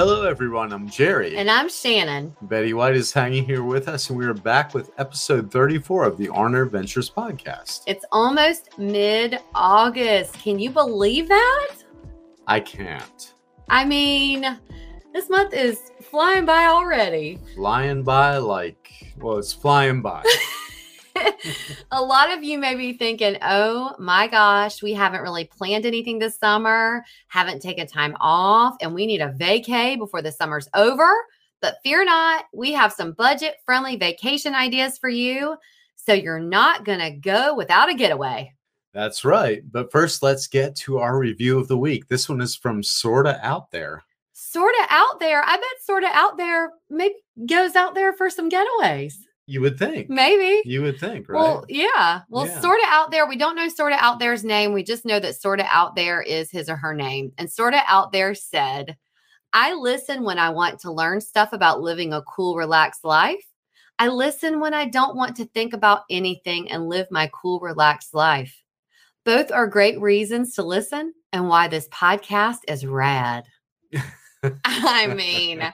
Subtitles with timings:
[0.00, 0.72] Hello, everyone.
[0.72, 1.36] I'm Jerry.
[1.36, 2.34] And I'm Shannon.
[2.40, 6.16] Betty White is hanging here with us, and we are back with episode 34 of
[6.16, 7.82] the Arner Adventures Podcast.
[7.86, 10.32] It's almost mid August.
[10.38, 11.74] Can you believe that?
[12.46, 13.34] I can't.
[13.68, 14.58] I mean,
[15.12, 17.38] this month is flying by already.
[17.54, 20.24] Flying by like, well, it's flying by.
[21.90, 26.18] a lot of you may be thinking, oh my gosh, we haven't really planned anything
[26.18, 31.10] this summer, haven't taken time off, and we need a vacay before the summer's over.
[31.60, 35.56] But fear not, we have some budget friendly vacation ideas for you.
[35.96, 38.54] So you're not going to go without a getaway.
[38.92, 39.62] That's right.
[39.70, 42.08] But first, let's get to our review of the week.
[42.08, 44.02] This one is from Sorta Out There.
[44.32, 45.42] Sort of out there.
[45.44, 47.14] I bet sort of out there maybe
[47.46, 49.14] goes out there for some getaways.
[49.50, 50.08] You would think.
[50.08, 50.62] Maybe.
[50.64, 51.36] You would think, right?
[51.40, 52.20] Well, yeah.
[52.28, 52.60] Well, Yeah.
[52.60, 53.26] sort of out there.
[53.26, 54.72] We don't know sort of out there's name.
[54.72, 57.32] We just know that sort of out there is his or her name.
[57.36, 58.96] And sort of out there said,
[59.52, 63.44] I listen when I want to learn stuff about living a cool, relaxed life.
[63.98, 68.14] I listen when I don't want to think about anything and live my cool, relaxed
[68.14, 68.56] life.
[69.24, 73.44] Both are great reasons to listen and why this podcast is rad.
[74.64, 75.72] I mean,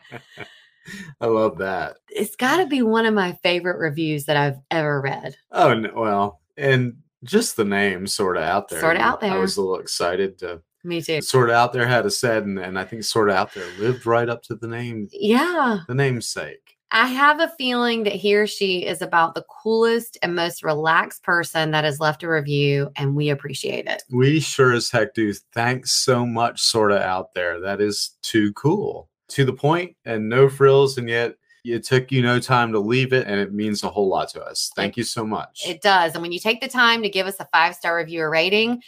[1.20, 1.96] I love that.
[2.10, 5.36] it's got to be one of my favorite reviews that I've ever read.
[5.52, 8.80] Oh no, well, and just the name sort of out there.
[8.80, 9.32] Sorta Out there.
[9.32, 11.20] I was a little excited to Me too.
[11.22, 13.66] sort of out there had a said, and, and I think sort of out there
[13.78, 15.78] lived right up to the name, Yeah.
[15.88, 16.74] the namesake.
[16.92, 21.24] I have a feeling that he or she is about the coolest and most relaxed
[21.24, 24.04] person that has left a review, and we appreciate it.
[24.08, 25.32] We sure as heck do.
[25.52, 27.58] Thanks so much, sort of out there.
[27.60, 32.22] That is too cool, to the point, and no frills, and yet it took you
[32.22, 34.70] no time to leave it, and it means a whole lot to us.
[34.76, 35.62] Thank you so much.
[35.66, 36.14] It does.
[36.14, 38.82] And when you take the time to give us a five star review or rating,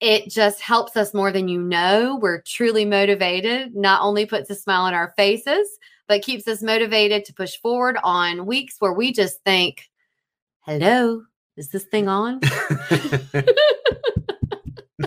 [0.00, 2.18] it just helps us more than you know.
[2.20, 5.66] We're truly motivated, not only puts a smile on our faces,
[6.08, 9.88] but keeps us motivated to push forward on weeks where we just think,
[10.60, 11.22] hello,
[11.56, 12.40] is this thing on?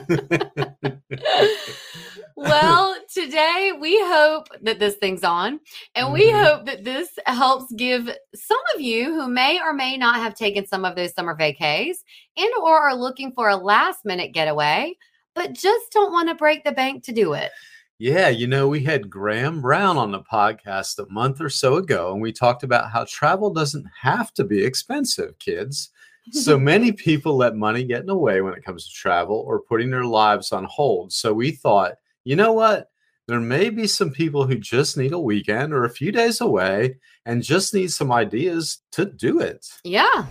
[2.37, 5.59] well, today we hope that this thing's on,
[5.95, 6.43] and we Mhm.
[6.43, 10.65] hope that this helps give some of you who may or may not have taken
[10.65, 11.97] some of those summer vacays
[12.37, 14.93] and or are looking for a last minute getaway,
[15.33, 17.51] but just don't want to break the bank to do it.
[17.99, 22.13] Yeah, you know, we had Graham Brown on the podcast a month or so ago,
[22.13, 25.89] and we talked about how travel doesn't have to be expensive, kids.
[26.31, 29.61] So many people let money get in the way when it comes to travel or
[29.61, 31.11] putting their lives on hold.
[31.11, 31.93] So we thought,
[32.27, 32.89] you know what?
[33.29, 36.95] There may be some people who just need a weekend or a few days away
[37.25, 39.65] and just need some ideas to do it.
[39.85, 40.25] yeah.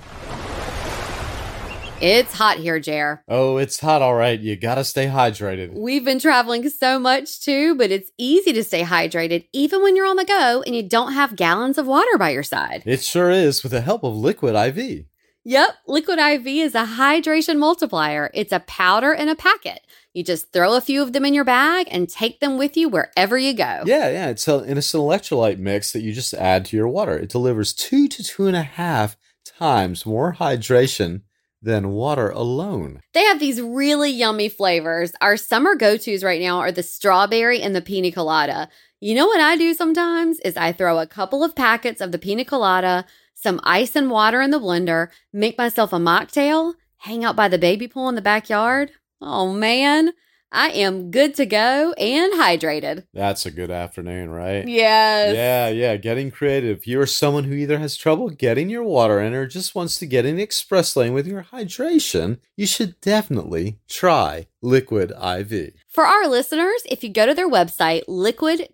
[1.99, 3.25] It's hot here, Jer.
[3.27, 4.39] Oh, it's hot, all right.
[4.39, 5.73] You got to stay hydrated.
[5.73, 10.07] We've been traveling so much too, but it's easy to stay hydrated even when you're
[10.07, 12.83] on the go and you don't have gallons of water by your side.
[12.85, 15.07] It sure is with the help of Liquid IV.
[15.49, 18.33] Yep, Liquid IV is a hydration multiplier.
[18.35, 19.79] It's a powder in a packet.
[20.13, 22.89] You just throw a few of them in your bag and take them with you
[22.89, 23.85] wherever you go.
[23.87, 24.29] Yeah, yeah.
[24.31, 27.17] It's, a, and it's an electrolyte mix that you just add to your water.
[27.17, 31.23] It delivers two to two and a half times more hydration
[31.63, 33.03] than water alone.
[33.15, 35.13] They have these really yummy flavors.
[35.21, 38.69] Our summer go tos right now are the strawberry and the pina colada.
[38.99, 42.19] You know what I do sometimes is I throw a couple of packets of the
[42.19, 43.05] pina colada,
[43.37, 47.59] some ice and water in the blender, make myself a mocktail, hang out by the
[47.59, 48.91] baby pool in the backyard.
[49.21, 50.13] Oh man,
[50.51, 53.05] I am good to go and hydrated.
[53.13, 54.67] That's a good afternoon, right?
[54.67, 55.35] Yes.
[55.35, 55.97] Yeah, yeah.
[55.97, 56.79] Getting creative.
[56.79, 59.99] If you are someone who either has trouble getting your water in or just wants
[59.99, 65.75] to get in the express lane with your hydration, you should definitely try Liquid IV.
[65.89, 68.73] For our listeners, if you go to their website, liquid-iv.com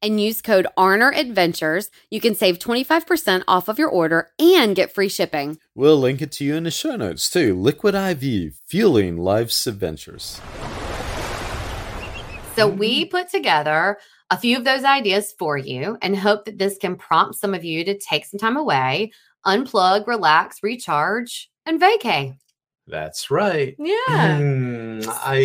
[0.00, 4.94] and use code Arner Adventures, you can save 25% off of your order and get
[4.94, 5.58] free shipping.
[5.74, 7.60] We'll link it to you in the show notes too.
[7.60, 10.40] Liquid IV, fueling life's adventures.
[12.54, 13.98] So we put together
[14.30, 17.64] a few of those ideas for you and hope that this can prompt some of
[17.64, 19.10] you to take some time away,
[19.44, 22.36] unplug, relax, recharge, and vacay.
[22.88, 23.76] That's right.
[23.78, 24.38] Yeah.
[24.40, 25.36] Mm, I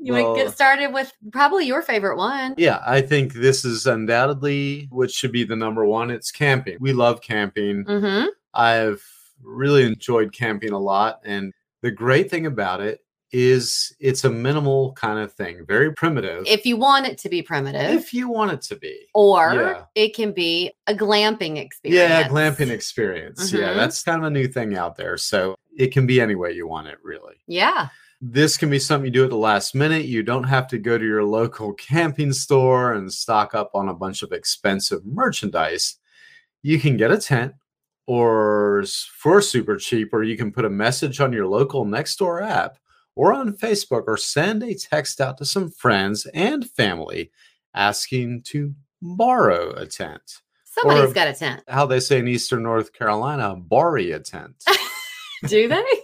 [0.00, 2.54] You to get started with probably your favorite one.
[2.58, 6.10] Yeah, I think this is undoubtedly what should be the number one.
[6.10, 6.76] It's camping.
[6.80, 7.84] We love camping.
[7.84, 8.28] Mm-hmm.
[8.52, 9.02] I've
[9.42, 11.20] really enjoyed camping a lot.
[11.24, 11.52] And
[11.82, 13.00] the great thing about it
[13.32, 16.44] is it's a minimal kind of thing, very primitive.
[16.46, 19.08] If you want it to be primitive, if you want it to be.
[19.12, 19.82] or Yeah.
[19.96, 21.98] it can be a glamping experience.
[22.12, 23.52] Yeah, glamping experience.
[23.52, 23.74] Yeah, Mhm.
[23.76, 25.16] that's kind of a new thing out there.
[25.16, 27.34] So it can be any way you want it, really.
[27.46, 27.88] Yeah.
[28.20, 30.06] This can be something you do at the last minute.
[30.06, 33.94] You don't have to go to your local camping store and stock up on a
[33.94, 35.96] bunch of expensive merchandise.
[36.62, 37.54] You can get a tent
[38.06, 38.84] or
[39.18, 42.78] for super cheap, or you can put a message on your local Nextdoor app
[43.16, 47.30] or on Facebook or send a text out to some friends and family
[47.74, 50.40] asking to borrow a tent.
[50.64, 51.62] Somebody's Or- got a tent.
[51.68, 54.64] How they say in Eastern North Carolina, borry a tent.
[55.48, 55.84] Do they?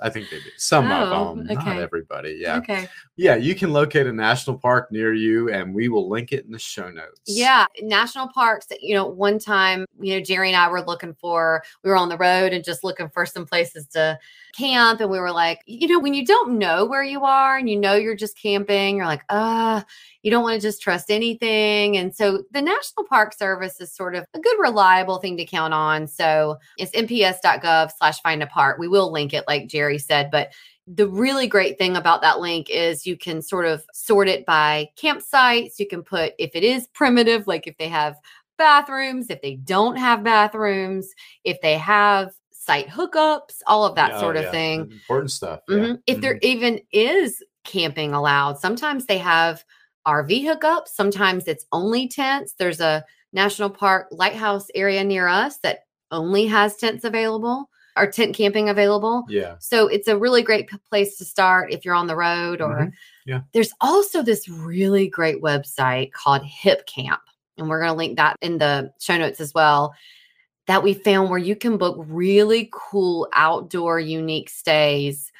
[0.00, 0.50] I think they do.
[0.56, 2.38] Some Oh, of them, not everybody.
[2.40, 2.58] Yeah.
[2.58, 2.88] Okay.
[3.16, 6.52] Yeah, you can locate a national park near you, and we will link it in
[6.52, 7.20] the show notes.
[7.26, 8.68] Yeah, national parks.
[8.80, 12.08] You know, one time, you know, Jerry and I were looking for, we were on
[12.08, 14.16] the road and just looking for some places to
[14.58, 15.00] camp.
[15.00, 17.78] And we were like, you know, when you don't know where you are and you
[17.78, 19.84] know you're just camping, you're like, ah,
[20.22, 21.96] you don't want to just trust anything.
[21.96, 25.74] And so the National Park Service is sort of a good, reliable thing to count
[25.74, 26.08] on.
[26.08, 28.78] So it's nps.gov slash find a park.
[28.78, 30.50] We will link it, like Jerry said, but
[30.86, 34.88] the really great thing about that link is you can sort of sort it by
[35.00, 35.78] campsites.
[35.78, 38.16] You can put if it is primitive, like if they have
[38.56, 41.10] bathrooms, if they don't have bathrooms,
[41.44, 42.32] if they have
[42.68, 44.80] site hookups, all of that Yeah, sort of yeah, thing.
[44.92, 45.60] Important stuff.
[45.68, 45.76] yeah.
[45.76, 46.02] Mhm.
[46.06, 49.64] If there even is camping allowed, sometimes they have
[50.06, 52.52] RV hookups, sometimes it's only tents.
[52.58, 55.80] There's a national park lighthouse area near us that
[56.10, 59.24] only has tents available or tent camping available.
[59.28, 59.56] Yeah.
[59.60, 62.76] So it's a really great p- place to start if you're on the road or
[62.80, 62.92] Mhm.
[63.26, 63.40] Yeah.
[63.54, 67.18] there's also this really great website called Hipcamp
[67.58, 69.92] and we're going to link that in the show notes as well
[70.68, 75.32] that we found where you can book really cool outdoor unique stays,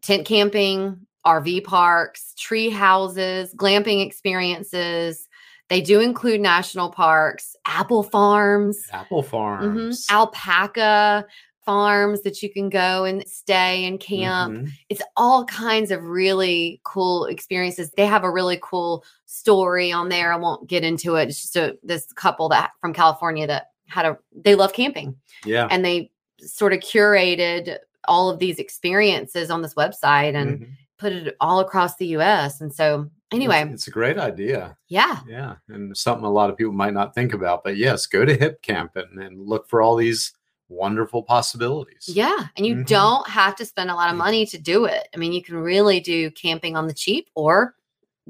[0.00, 5.28] tent camping, RV parks, tree houses, glamping experiences.
[5.68, 10.06] They do include national parks, apple farms, Apple mhm, farms.
[10.10, 11.26] alpaca
[11.66, 14.52] farms that you can go and stay and camp.
[14.54, 14.70] Mhm.
[14.88, 17.90] It's all kinds of really cool experiences.
[17.96, 20.32] They have a really cool story on there.
[20.32, 21.28] I won't get into it.
[21.28, 25.68] It's just a, this couple that from California that had a they love camping Yeah.
[25.70, 27.76] and they sort of curated
[28.08, 30.68] all of these experiences on this website and Mhm.
[30.98, 32.60] put it all across the US.
[32.62, 34.76] And so anyway, it's, it's a great idea.
[34.88, 35.20] yeah.
[35.28, 35.56] Yeah.
[35.68, 37.62] And something a lot of people might not think about.
[37.62, 40.32] But yes, go to Hipcamp and, and look for all these
[40.68, 42.08] wonderful possibilities.
[42.08, 42.46] Yeah.
[42.56, 42.86] And you Mhm.
[42.86, 45.08] don't have to spend a lot of money to do it.
[45.14, 47.74] I mean, you can really do camping on the cheap or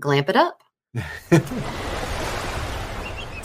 [0.00, 0.62] glamp it up.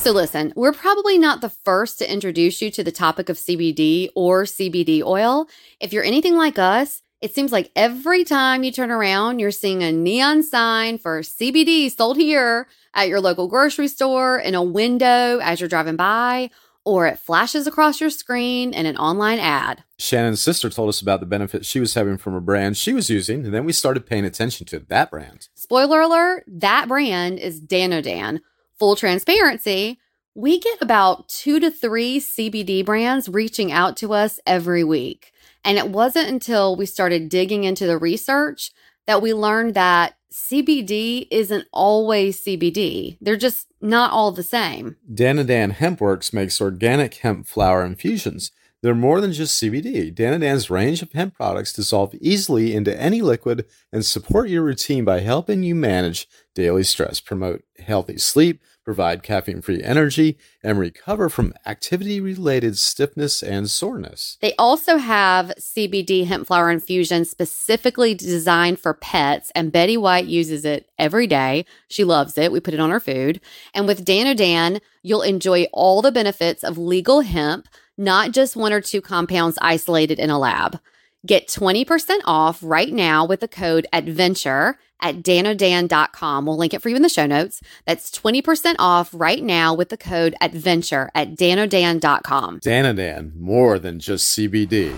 [0.05, 4.09] So, listen, we're probably not the first to introduce you to the topic of CBD
[4.13, 5.49] or CBD oil.
[5.79, 9.81] If you're anything like us, it seems like every time you turn around, you're seeing
[9.81, 15.39] a neon sign for CBD sold here at your local grocery store, in a window
[15.39, 16.51] as you're driving by,
[16.83, 19.83] or it flashes across your screen in an online ad.
[19.97, 23.09] Shannon's sister told us about the benefits she was having from a brand she was
[23.09, 25.47] using, and then we started paying attention to that brand.
[25.55, 28.41] Spoiler alert, that brand is Danodan.
[28.77, 29.99] Full transparency,
[30.33, 35.31] we get about two to three CBD brands reaching out to us every week.
[35.63, 38.71] And it wasn't until we started digging into the research
[39.07, 43.17] that we learned that CBD isn't always CBD.
[43.21, 44.97] They're just not all the same.
[45.11, 48.51] Danodan Hempworks makes organic hemp flower infusions.
[48.85, 50.13] They're more than just CBD.
[50.13, 55.21] Danodan's range of hemp products dissolve easily into any liquid and support your routine by
[55.21, 61.55] helping you manage daily stress, promote healthy sleep, provide caffeine free energy, and recover from
[61.65, 64.37] activity related stiffness and soreness.
[64.39, 70.63] They also have CBD hemp flower infusion specifically designed for pets, and Betty White uses
[70.63, 71.65] it every day.
[71.87, 72.51] She loves it.
[72.51, 73.41] We put it on her food.
[73.73, 78.81] And with Danodan, you'll enjoy all the benefits of legal hemp, not just one or
[78.81, 80.79] two compounds isolated in a lab.
[81.25, 86.45] Get 20% off right now with the code ADVENTURE at danodan.com.
[86.45, 87.61] We'll link it for you in the show notes.
[87.85, 92.59] That's 20% off right now with the code ADVENTURE at danodan.com.
[92.59, 94.95] Danodan, more than just CBD.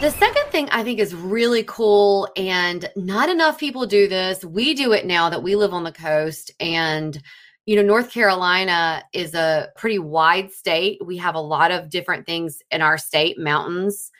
[0.00, 4.44] The second thing I think is really cool, and not enough people do this.
[4.44, 6.50] We do it now that we live on the coast.
[6.60, 7.20] And,
[7.66, 11.04] you know, North Carolina is a pretty wide state.
[11.04, 14.10] We have a lot of different things in our state mountains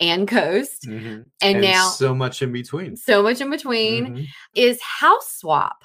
[0.00, 0.84] and coast.
[0.86, 1.24] Mhm.
[1.42, 2.96] And, now, so much in between.
[2.96, 4.26] so much in between Mhm.
[4.54, 5.84] is House Swap.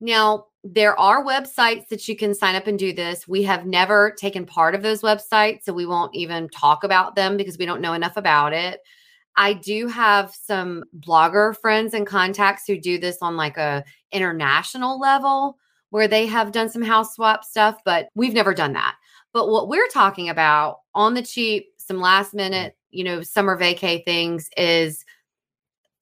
[0.00, 3.26] Now, there are websites that you can sign up and do this.
[3.26, 7.36] We have never taken part of those websites, so we won't even talk about them
[7.36, 8.80] because we don't know enough about it.
[9.36, 14.98] I do have some blogger friends and contacts who do this on like a international
[15.00, 15.58] level
[15.92, 18.96] where they have done some house swap stuff, but we've never done that.
[19.34, 24.02] But what we're talking about on the cheap, some last minute, you know, summer vacay
[24.02, 25.04] things is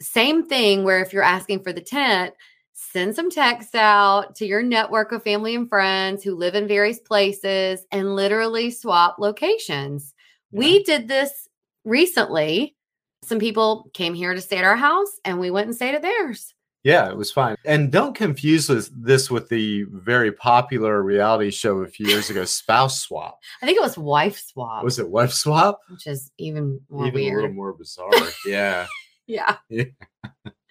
[0.01, 2.35] same thing where if you're asking for the tent,
[2.73, 7.01] send some texts out to your network of family and friends who live in various
[7.01, 10.15] places and literally swap locations.
[10.53, 11.49] We did this
[11.85, 12.77] recently.
[13.25, 16.03] Some people came here to stay at our house and we went and stayed at
[16.03, 16.55] theirs.
[16.83, 17.57] Yeah, it was fine.
[17.67, 22.45] And don't confuse this, this with the very popular reality show a few years ago,
[22.47, 23.39] Spouse Swap.
[23.63, 25.79] I think it was wife swap, Was it Wife Swap?
[25.91, 28.11] which is even more Even a little more bizarre.
[28.47, 28.87] yeah.
[29.27, 29.57] yeah.
[29.69, 29.85] Yeah.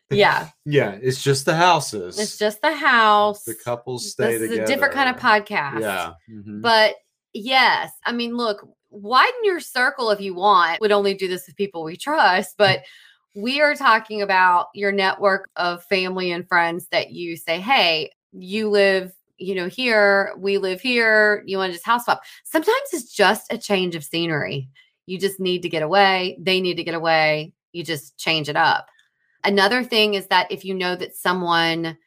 [0.09, 0.49] yeah.
[0.65, 0.97] Yeah.
[1.01, 2.17] It's just the houses.
[2.17, 3.43] It's just the house.
[3.43, 4.63] the couples stay this together.
[4.63, 5.81] is a different kind of podcast.
[5.81, 6.13] Yeah.
[6.29, 6.61] mhm.
[6.61, 6.95] But
[7.33, 10.81] yes, I mean, look, widen your circle if you want.
[10.81, 12.79] Would only do this with people we trust, but
[13.35, 18.69] we are talking about your network of family and friends that you say, hey, you
[18.69, 22.21] live, you know, here, we live here, you want to just house swap.
[22.43, 24.69] Sometimes it's just a change of scenery.
[25.05, 26.37] You just need to get away.
[26.39, 27.53] They need to get away.
[27.71, 28.87] You just change it up.
[29.43, 31.97] Another thing is that if you know that someone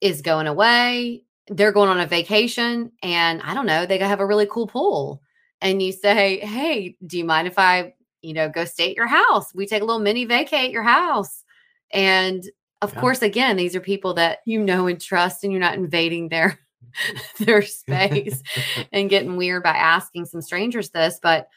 [0.00, 4.26] is going away, they're going on a vacation, and I don't know, they have a
[4.26, 5.22] really cool pool.
[5.60, 7.94] And you say, Hey, do you mind if I,
[8.26, 9.54] you know, go stay at your house?
[9.54, 11.44] We take a little mini vacay at your house.
[11.92, 12.44] And
[12.82, 13.00] of Yeah.
[13.00, 16.58] course, again, these are people that you know and trust, and you're not invading their
[17.40, 18.42] their space
[18.92, 21.18] and getting weird by asking some strangers this.
[21.22, 21.48] But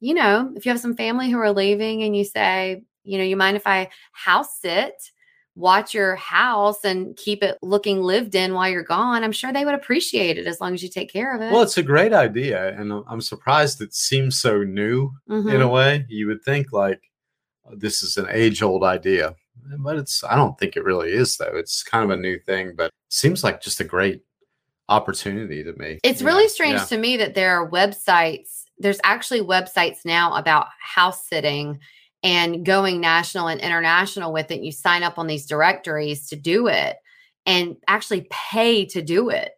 [0.00, 3.24] you know, if you have some family who are leaving and you say, you know,
[3.24, 4.94] you mind if I house sit,
[5.56, 9.64] watch your house and keep it looking lived in while you're gone, I'm sure they
[9.64, 11.50] would appreciate it as long as you take care of it.
[11.50, 12.78] Well, it's a great idea.
[12.78, 15.62] And I'm- surprised it seems so new in Mhm.
[15.62, 16.04] a way.
[16.08, 17.00] You would think like
[17.72, 19.34] this is an age old idea,
[19.78, 21.52] but it's, I don't think it really is, though.
[21.56, 24.22] It's kind of a new thing, but seems like just a great
[24.88, 25.98] opportunity to me.
[26.04, 26.84] It's you really strange Yeah.
[26.86, 28.64] to me that there are websites.
[28.78, 31.80] There's actually websites now about house sitting
[32.26, 34.60] and going national and international with it.
[34.60, 36.96] You sign up on these directories to do it
[37.46, 39.52] and actually pay to do it.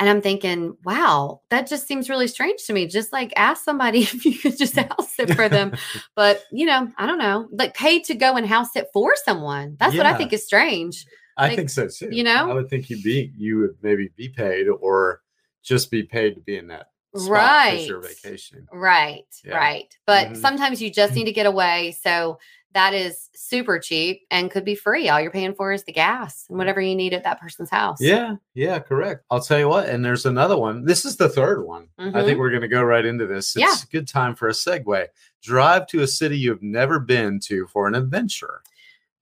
[0.00, 2.88] And I'm thinking, wow, that just seems really strange to me.
[2.88, 5.72] Just like ask somebody if you could just house it for them.
[6.16, 9.76] But, you know, I don't know, like pay to go and house it for someone.
[9.78, 11.06] That's what I think is strange.
[11.36, 12.08] I like, think so too.
[12.10, 12.50] you know?
[12.50, 15.20] I would think you'd be, you would maybe be paid or
[15.62, 17.86] just be paid to be in that Right.
[17.86, 18.66] you're vacationing.
[18.72, 19.56] Right, Yeah.
[19.56, 19.96] right.
[20.06, 20.36] But Mhm.
[20.36, 21.26] sometimes you just need mm.
[21.26, 21.96] to get away.
[22.00, 22.38] So
[22.72, 25.08] that is super cheap and could be free.
[25.08, 27.98] All you're paying for is the gas and whatever you need at that person's house.
[28.00, 29.24] Yeah, yeah, correct.
[29.30, 30.84] I'll tell you what, and there's another one.
[30.84, 31.88] This is the third one.
[31.98, 32.38] I think mm-hmm.
[32.38, 33.56] we're going to go right into this.
[33.56, 33.74] It's Yeah.
[33.74, 35.06] a good time for a segue.
[35.42, 38.62] Drive to a city you've never been to for an adventure.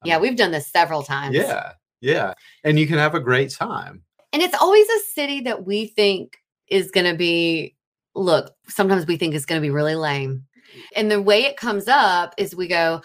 [0.05, 1.35] Yeah, um, we've done this several times.
[1.35, 2.35] Yeah, yeah.
[2.65, 4.03] And you can have a great time.
[4.33, 7.75] And it's always a city that we think is going to be,
[8.19, 10.45] look, sometimes we think it's going to be really lame.
[10.97, 13.01] And the way it comes up is we go,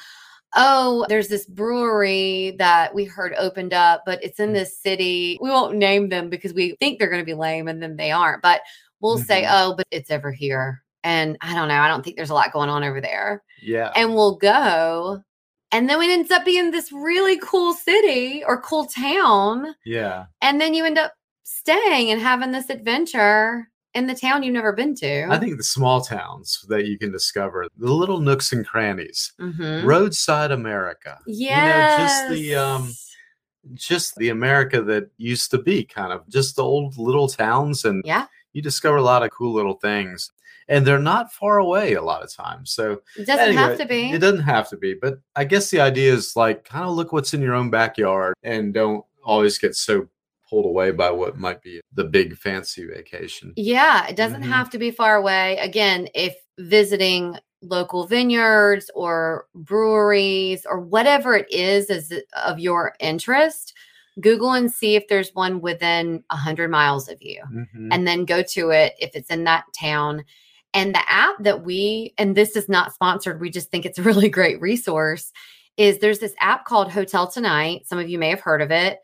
[0.56, 5.38] oh, there's this brewery that we heard opened up, but it's in this city.
[5.42, 8.12] We won't name them because we think they're going to be lame and then they
[8.12, 8.42] aren't.
[8.42, 8.62] But
[9.00, 9.50] we'll say, Mhm.
[9.52, 10.84] oh, but it's over here.
[11.04, 11.80] And I don't know.
[11.80, 13.44] I don't think there's a lot going on over there.
[13.62, 13.92] Yeah.
[13.96, 15.22] And we'll go.
[15.72, 19.74] And then it ends up being this really cool city or cool town.
[19.86, 20.26] yeah.
[20.42, 24.74] And then you end up staying and having this adventure in the town you've never
[24.74, 25.28] been to.
[25.30, 29.86] I think the small towns that you can discover, the little nooks and crannies, Mhm.
[29.86, 31.20] roadside America.
[31.28, 31.58] Yes.
[31.58, 32.94] You know, just the um
[33.76, 38.02] just the America that used to be kind of just the old little towns and
[38.06, 38.26] Yeah.
[38.52, 40.32] you discover a lot of cool little things.
[40.68, 42.72] And they're not far away a lot of times.
[42.72, 44.12] So It doesn't have to be.
[44.12, 47.12] It doesn't have to be, but I guess the idea is like kind of look
[47.14, 50.08] what's in your own backyard and don't always get so
[50.54, 53.54] pulled away by what might be the big fancy vacation.
[53.56, 54.52] Yeah, it doesn't Mhm.
[54.52, 55.58] have to be far away.
[55.58, 62.14] Again, if visiting local vineyards or breweries or whatever it is is
[62.46, 63.74] of your interest
[64.22, 67.88] google and see if there's one within 100 miles of you Mhm.
[67.92, 70.24] and then go to it if it's in that town
[70.74, 74.04] and the app that we and this is not sponsored we just think it's a
[74.04, 75.32] really great resource
[75.78, 79.00] is there's this app called hotel tonight some of you may have heard of it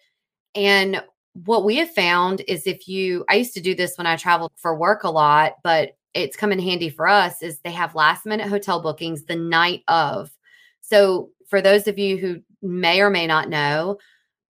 [0.54, 1.02] and
[1.46, 4.52] what we have found is if you i used to do this when i traveled
[4.56, 8.26] for work a lot but it's come in handy for us is they have last
[8.26, 10.32] minute hotel bookings the night of.
[10.82, 13.98] So for those of you who may or may not know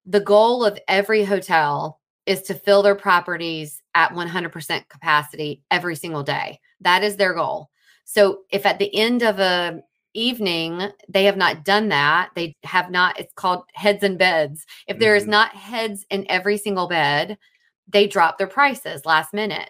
[0.06, 6.24] the goal of every hotel is to fill their properties at 100% capacity every single
[6.24, 6.60] day.
[6.82, 7.70] That is their goal.
[8.06, 9.82] So if at the end of a
[10.14, 12.32] evening they have not done that.
[12.36, 14.66] They have not it's called heads and beds.
[14.88, 15.30] If there is Mhm.
[15.30, 17.38] not heads in every single bed
[17.88, 19.70] they drop their prices last minute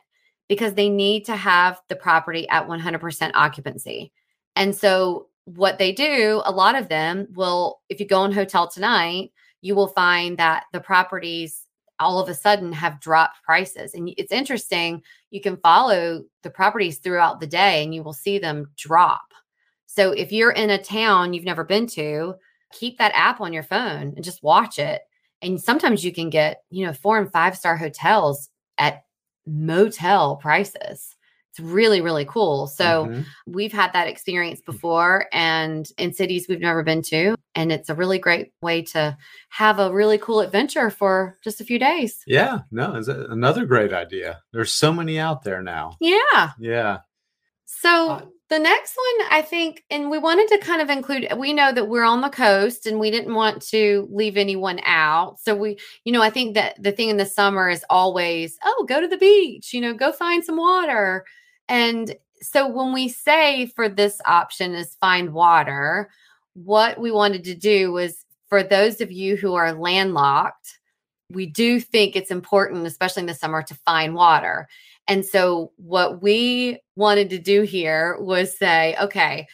[0.49, 4.11] because they need to have the property at 100% occupancy.
[4.55, 8.67] And so what they do a lot of them will if you go on hotel
[8.67, 9.31] tonight
[9.61, 11.65] you will find that the properties
[11.99, 13.93] all of a sudden have dropped prices.
[13.93, 18.39] And it's interesting you can follow the properties throughout the day and you will see
[18.39, 19.28] them drop
[19.91, 22.35] so if you're in a town you've never been to,
[22.71, 25.01] keep that app on your phone and just watch it.
[25.41, 29.03] And sometimes you can get, you know, four and five star hotels at
[29.47, 31.15] motel prices.
[31.49, 32.67] It's really, really cool.
[32.67, 33.25] So Mhm.
[33.47, 37.35] we've had that experience before and in cities we've never been to.
[37.55, 39.17] And it's a really great way to
[39.49, 42.21] have a really cool adventure for just a few days.
[42.27, 44.41] yeah, no, it's a- another great idea.
[44.53, 45.97] There's so many out there now.
[45.99, 46.51] Yeah.
[46.59, 46.99] Yeah.
[47.65, 51.71] So the next one, I think, and we wanted to kind of include, we know
[51.71, 55.39] that we're on the coast and we didn't want to leave anyone out.
[55.39, 58.85] So we, you know, I think that the thing in the summer is always, oh,
[58.89, 61.25] go to the beach, you know, go find some water.
[61.67, 66.09] And so when we say for this option is find water,
[66.53, 70.79] what we wanted to do was for those of you who are landlocked,
[71.31, 74.67] we do think it's important, especially in the summer, to find water.
[75.09, 79.47] And so, what we wanted to do here was say, okay,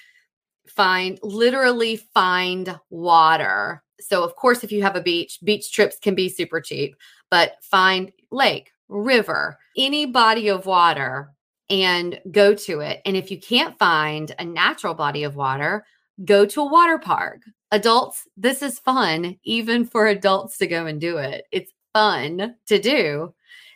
[0.68, 3.82] find literally find water.
[4.02, 6.96] So, of course, if you have a beach, beach trips can be super cheap,
[7.32, 11.32] but find lake, river, any body of water
[11.70, 13.02] and go to it.
[13.06, 15.86] And if you can't find a natural body of water,
[16.24, 17.42] go to a water park.
[17.72, 21.46] Adults, this is fun, even for adults to go and do it.
[21.52, 23.34] It's fun to do.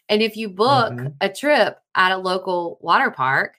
[0.10, 1.14] And if you book Mhm.
[1.22, 3.56] a trip at a local water park,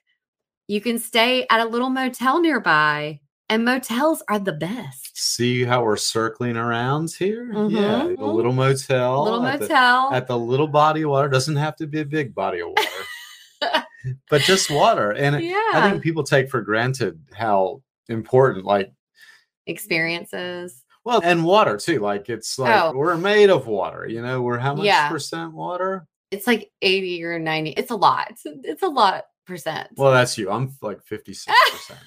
[0.67, 3.19] you can stay at a little motel nearby.
[3.49, 5.17] And motels are the best.
[5.17, 7.47] See how we're circling around here?
[7.51, 8.17] Yeah, Mhm.
[8.17, 9.23] the little motel.
[9.25, 10.13] little at the- motel.
[10.13, 13.05] at the little body of water doesn't have to be a big body of water
[14.29, 18.91] but just water and i think people take for granted how important like
[19.67, 20.83] Experiences.
[21.05, 22.93] well and water too like it's like Oh.
[22.95, 25.09] we're made of water you know we're how much Yeah.
[25.09, 27.71] percent water It's like 80 or 90.
[27.71, 28.27] It's a lot.
[28.31, 29.89] It's, it's a lot percent.
[29.97, 31.99] well that's you i'm like 56 percent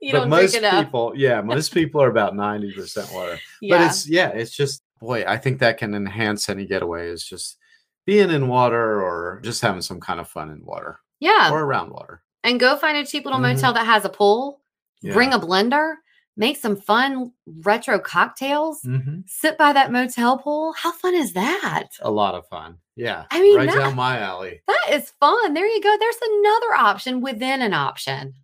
[0.00, 3.76] you but don't most people yeah most people are about 90 percent water yeah.
[3.76, 7.58] but it's yeah it's just boy i think that can enhance any getaway is just
[8.06, 11.50] being in water or just having some kind of fun in water yeah.
[11.50, 13.54] or around water and go find a cheap little Mhm.
[13.54, 14.62] motel that has a pool.
[15.02, 15.94] Bring a blender.
[16.40, 18.80] Make some fun retro cocktails.
[18.82, 19.28] Mhm.
[19.28, 20.72] Sit by that motel pool.
[20.72, 21.88] How fun is that?
[22.00, 25.52] a lot of fun yeah I mean, right that- down my alley That is fun.
[25.54, 25.94] There you go.
[26.00, 28.34] There's another option within an option.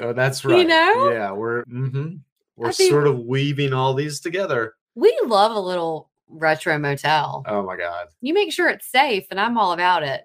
[0.00, 0.58] Oh, that's right.
[0.58, 1.10] You know?
[1.10, 2.16] Yeah, we're mm-hmm.
[2.56, 4.74] we're I sort of weaving all these together.
[4.94, 7.42] We love a little retro motel.
[7.46, 10.22] Oh my god, You make sure it's safe, and I'm all about it.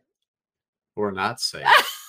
[0.96, 1.66] we're not safe.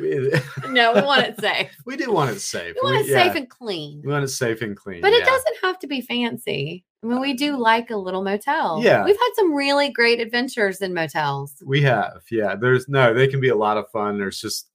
[0.00, 0.32] we,
[0.70, 1.70] No, we want it safe.
[1.86, 2.74] we do want it safe.
[2.82, 4.02] We want it yeah, safe and clean.
[4.04, 5.00] we want it safe and clean.
[5.00, 6.84] But it doesn't have to be fancy.
[7.02, 8.80] I mean, we do like a little motel.
[8.82, 9.04] Yeah.
[9.04, 11.54] We've had some really great adventures in motels.
[11.66, 12.54] We have, yeah.
[12.54, 14.18] There's no, they can be a lot of fun.
[14.18, 14.68] There's just,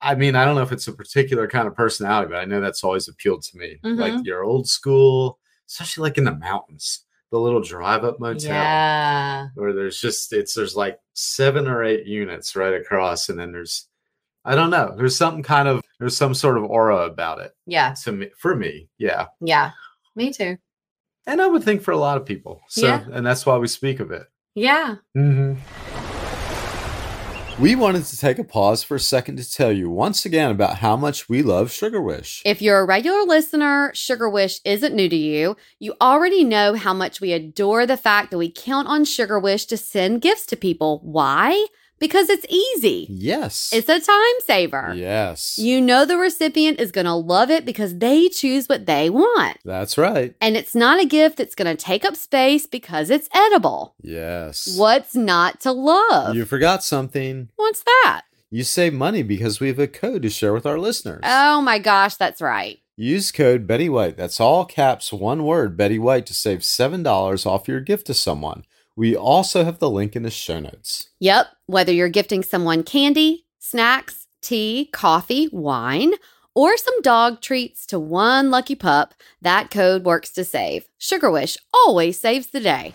[0.00, 2.60] I mean, I don't know if it's a particular kind of personality, but I know
[2.60, 3.78] that's always appealed to me.
[3.84, 4.00] Mm-hmm.
[4.00, 8.52] Like your old school, especially like in the mountains, the little drive up motel.
[8.52, 9.48] Yeah.
[9.54, 13.88] where there's just it's there's like seven or eight units right across and then there's
[14.44, 17.94] i don't know there's something kind of there's some sort of aura about it Yeah.
[18.04, 19.70] to me for me yeah Yeah.
[20.16, 20.56] Me too.
[21.26, 23.04] and i would think for a lot of people so Yeah.
[23.12, 24.24] and that's why we speak of it
[24.54, 24.96] Yeah.
[25.16, 25.54] mm-hmm.
[27.62, 30.78] we wanted to take a pause for a second to tell you once again about
[30.78, 35.56] how much we love Sugarwish If you're a regular listener, Sugarwish isn't new to you.
[35.78, 39.76] You already know how much we adore the fact that we count on Sugarwish to
[39.76, 41.00] send gifts to people.
[41.04, 41.66] Why?
[42.02, 43.06] Because it's easy.
[43.08, 43.70] Yes.
[43.72, 44.92] It's a time saver.
[44.94, 45.56] yes.
[45.56, 49.58] You know the recipient is going to love it because they choose what they want.
[49.64, 50.34] That's right.
[50.40, 53.94] And it's not a gift that's going to take up space because it's edible.
[54.02, 54.74] Yes.
[54.76, 56.34] What's not to love?
[56.34, 57.48] You forgot something.
[57.54, 58.22] What's that?
[58.50, 61.22] You save money because we have a code to share with our listeners.
[61.24, 62.80] Oh my gosh, that's right.
[62.96, 64.16] Use code Betty White.
[64.16, 68.64] That's all caps, one word, Betty White, to save $7 off your gift to someone.
[68.96, 71.08] We also have the link in the show notes.
[71.20, 71.46] Yep.
[71.66, 76.12] Whether you're gifting someone candy, snacks, tea, coffee, wine,
[76.54, 80.86] or some dog treats to one lucky pup, that code works to save.
[81.00, 82.92] Sugarwish always saves the day.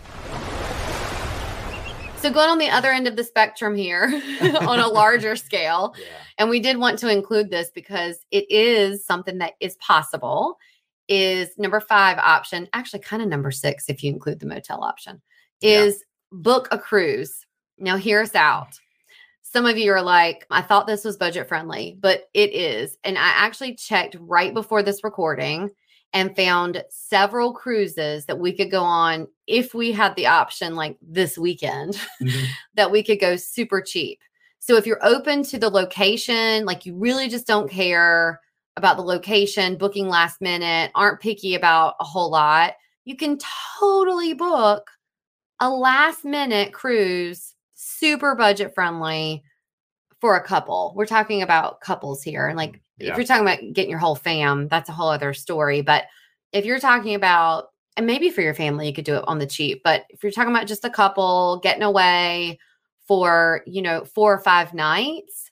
[2.18, 4.22] So, going on the other end of the spectrum here
[4.62, 5.96] on a larger scale,
[6.38, 10.58] and we did want to include this because it is something that is possible,
[11.08, 15.22] is number five option, actually, kind of number six if you include the motel option,
[15.62, 15.84] Yeah.
[15.84, 17.46] is book a cruise.
[17.78, 18.80] Now, hear us out.
[19.44, 22.98] Some of you are like, I thought this was budget friendly, but it is.
[23.04, 25.70] And I actually checked right before this recording
[26.14, 30.98] and found several cruises that we could go on if we had the option, like
[31.02, 32.46] this weekend, Mhm.
[32.76, 34.20] that we could go super cheap.
[34.60, 38.42] So if you're open to the location, like you really just don't care
[38.76, 42.74] about the location, booking last minute, aren't picky about a whole lot,
[43.06, 43.38] you can
[43.80, 44.90] totally book
[45.60, 49.44] a last minute cruise, super budget friendly
[50.22, 50.94] for a couple.
[50.96, 52.48] We're talking about couples here.
[52.48, 53.12] And like Yeah.
[53.12, 55.82] if you're talking about getting your whole fam, that's a whole other story.
[55.82, 56.06] But
[56.52, 59.46] if you're talking about, and maybe for your family, you could do it on the
[59.48, 62.60] cheap, but if you're talking about just a couple getting away
[63.08, 65.52] for, you know, four or five nights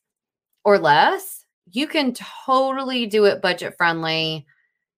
[0.63, 4.45] or less, you can totally do it budget friendly.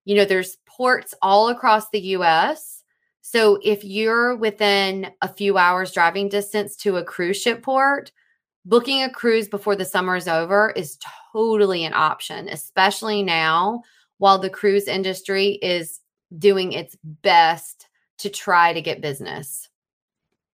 [0.06, 2.77] You know, there's ports all across the US.
[3.30, 8.10] So if you're within a few hours driving distance to a cruise ship port,
[8.63, 10.98] booking a cruise before the summer is over is
[11.34, 13.84] totally an option, especially now
[14.20, 16.00] while the cruise industry is
[16.38, 19.68] doing its best to try to get business.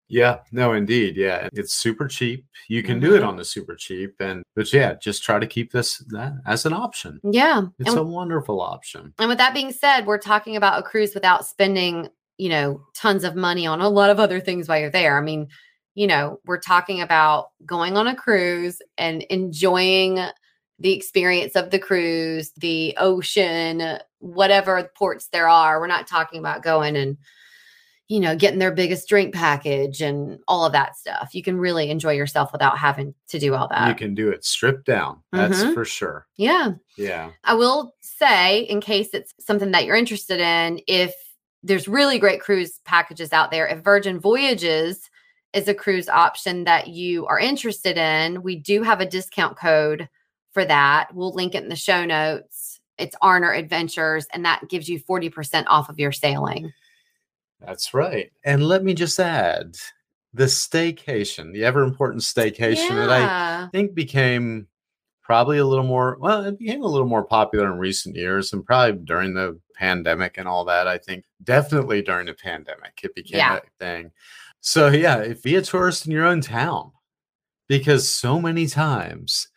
[0.08, 1.16] Yeah, no, indeed.
[1.16, 2.44] Yeah, it's super cheap.
[2.70, 3.28] You can do it Mhm.
[3.28, 6.74] on the super cheap, and but yeah, just try to keep this that as an
[6.74, 7.20] option.
[7.24, 7.68] Yeah.
[7.78, 9.14] It's And, a wonderful option.
[9.20, 13.24] and with that being said, we're talking about a cruise without spending, you know, tons
[13.24, 15.18] of money on a lot of other things while you're there.
[15.18, 15.48] I mean,
[15.96, 20.20] you know, we're talking about going on a cruise and enjoying
[20.80, 25.80] the experience of the cruise, the ocean, whatever ports there are.
[25.80, 27.18] We're not talking about going and,
[28.08, 31.30] you know, getting their biggest drink package and all of that stuff.
[31.34, 33.88] You can really enjoy yourself without having to do all that.
[33.90, 35.22] you can do it stripped down.
[35.32, 35.74] That's Mhm.
[35.76, 36.26] for sure.
[36.36, 36.72] yeah.
[36.98, 37.30] Yeah.
[37.44, 41.14] I will say, in case it's something that you're interested in, if
[41.64, 45.10] there's really great cruise packages out there, if Virgin Voyages
[45.54, 50.10] is a cruise option that you are interested in, we do have a discount code
[50.52, 51.14] for that.
[51.14, 52.80] We'll link it in the show notes.
[52.98, 56.74] It's Arner Adventures, and that gives you 40% off of your sailing.
[57.60, 58.32] That's right.
[58.44, 59.78] And let me just add
[60.34, 64.68] the staycation, the ever important staycation that I think became
[65.24, 68.66] probably a little more well it became a little more popular in recent years and
[68.66, 73.40] probably during the pandemic and all that i think definitely during the pandemic it became
[73.40, 73.58] Yeah.
[73.58, 74.12] a thing
[74.62, 76.92] so yeah if be a tourist in your own town
[77.68, 79.48] because so many times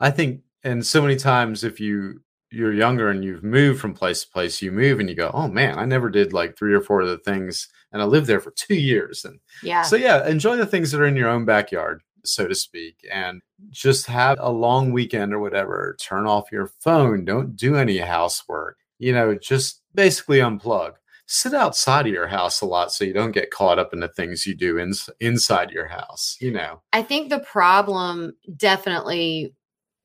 [0.00, 4.22] i think and so many times if you you're younger and you've moved from place
[4.24, 6.80] to place you move and you go oh man i never did like three or
[6.80, 9.82] four of the things and i lived there for two years and Yeah.
[9.82, 13.42] so yeah, enjoy the things that are in your own backyard, so to speak, and
[13.70, 15.96] just have a long weekend or whatever.
[16.00, 17.24] Turn off your phone.
[17.24, 18.78] Don't do any housework.
[18.98, 20.92] You know, just basically unplug.
[21.26, 24.08] Sit outside of your house a lot so you don't get caught up in the
[24.08, 26.36] things you do in, inside your house.
[26.38, 29.54] You know, I think the problem definitely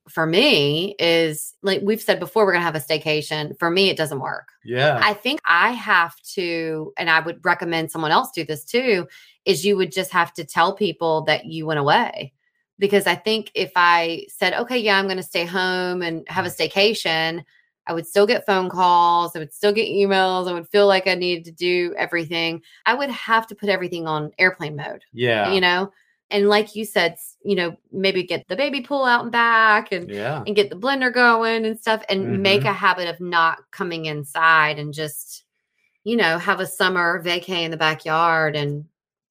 [0.09, 3.57] for me is like we've said before, we're going to have a staycation.
[3.59, 4.49] For me, it doesn't work.
[4.63, 9.07] yeah, I think I have to, and I would recommend someone else do this too,
[9.45, 12.33] is you would just have to tell people that you went away.
[12.77, 16.45] Because I think if I said, okay, yeah, I'm going to stay home and have
[16.45, 17.43] a staycation,
[17.85, 19.35] I would still get phone calls.
[19.35, 20.47] I would still get emails.
[20.47, 22.61] I would feel like I needed to do everything.
[22.85, 25.91] I would have to put everything on airplane mode, yeah, you know?
[26.31, 30.09] And like you said, you know, maybe get the baby pool out and back and
[30.09, 32.69] yeah, and get the blender going and stuff and make Mhm.
[32.69, 35.43] a habit of not coming inside and just
[36.03, 38.85] you know have a summer vacay in the backyard and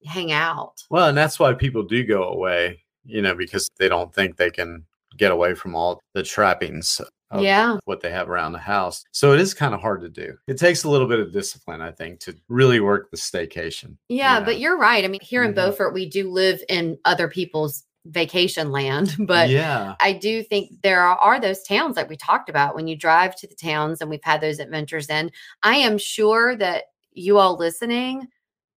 [0.05, 2.83] hang out Well, and that's why people do go away.
[3.05, 4.85] You know, because they don't think they can
[5.17, 7.01] get away from all the trappings
[7.37, 9.03] yeah what they have around the house.
[9.11, 10.35] So it is kind of hard to do.
[10.47, 13.97] It takes a little bit of discipline, I think, to really work the staycation.
[14.09, 15.55] yeah but you're right i mean here in Mhm.
[15.55, 21.01] beaufort we do live in other people's vacation land, but yeah, I do think there
[21.01, 24.09] are, are those towns like we talked about when you drive to the towns and
[24.09, 25.29] we've had those adventures in.
[25.63, 28.27] I am sure that you all listening,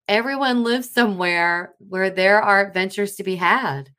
[0.08, 3.90] everyone lives somewhere where there are adventures to be had.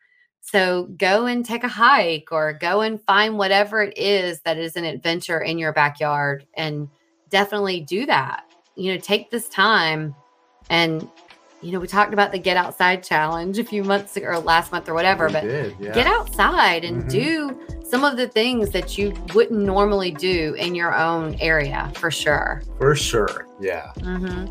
[0.46, 4.76] So go and take a hike or go and find whatever it is that is
[4.76, 6.90] an adventure in your backyard and
[7.30, 8.44] definitely do that.
[8.76, 10.14] You know, take this time
[10.70, 11.10] and
[11.62, 14.74] you know, we talked about the get outside challenge a few months ago or last
[14.74, 15.94] month or whatever, we but did, yeah.
[15.94, 17.10] get outside and Mhm.
[17.10, 22.12] do some of the things that you wouldn't normally do in your own area for
[22.12, 22.62] sure.
[22.78, 23.48] for sure.
[23.62, 23.92] Yeah.
[24.02, 24.46] hmm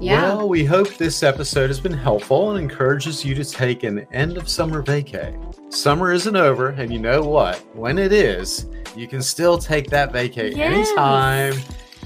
[0.00, 0.34] Yeah.
[0.36, 4.36] Well, we hope this episode has been helpful and encourages you to take an end
[4.36, 5.32] of summer vacay.
[5.72, 7.58] Summer isn't over, and you know what?
[7.74, 10.88] When it is, you can still take that vacay Yes.
[10.88, 11.54] anytime.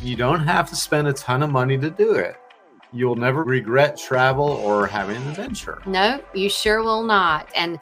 [0.02, 2.36] You don't have to spend a ton of money to do it.
[2.92, 5.82] You'll never regret travel or having an adventure.
[5.84, 7.48] No, you sure will not.
[7.56, 7.80] And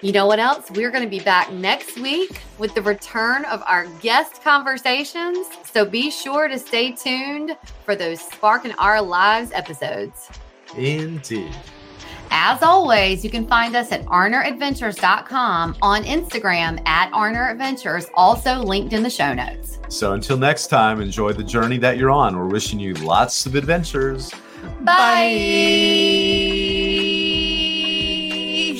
[0.00, 0.70] you know what else?
[0.70, 5.46] We're going to be back next week with the return of our guest conversations.
[5.64, 10.30] So be sure to stay tuned for those Sparking Our Lives episodes.
[10.76, 11.54] Indeed.
[12.30, 18.92] As always, you can find us at arneradventures.com on Instagram at Arner Adventures, also linked
[18.92, 19.78] in the show notes.
[19.88, 22.36] So until next time, enjoy the journey that you're on.
[22.36, 24.30] We're wishing you lots of adventures.
[24.82, 25.08] Bye.